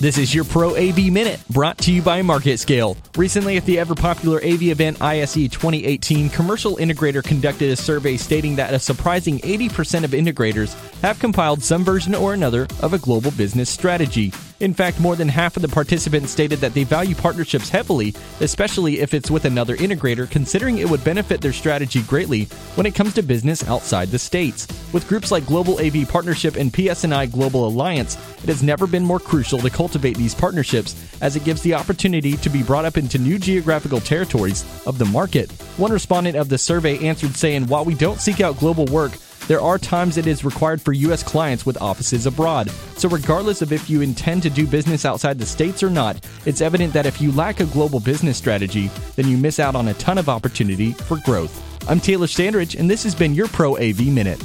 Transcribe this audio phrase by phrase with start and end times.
[0.00, 2.96] This is your Pro AV Minute, brought to you by MarketScale.
[3.18, 8.56] Recently, at the ever popular AV event ISE 2018, Commercial Integrator conducted a survey stating
[8.56, 13.30] that a surprising 80% of integrators have compiled some version or another of a global
[13.32, 14.32] business strategy.
[14.60, 19.00] In fact, more than half of the participants stated that they value partnerships heavily, especially
[19.00, 23.14] if it's with another integrator, considering it would benefit their strategy greatly when it comes
[23.14, 24.68] to business outside the states.
[24.92, 29.18] With groups like Global AV Partnership and PSNI Global Alliance, it has never been more
[29.18, 33.18] crucial to cultivate these partnerships as it gives the opportunity to be brought up into
[33.18, 35.50] new geographical territories of the market.
[35.78, 39.12] One respondent of the survey answered saying, While we don't seek out global work,
[39.50, 41.24] there are times it is required for U.S.
[41.24, 42.70] clients with offices abroad.
[42.96, 46.60] So, regardless of if you intend to do business outside the States or not, it's
[46.60, 49.94] evident that if you lack a global business strategy, then you miss out on a
[49.94, 51.60] ton of opportunity for growth.
[51.90, 54.40] I'm Taylor Sandridge, and this has been your Pro AV Minute.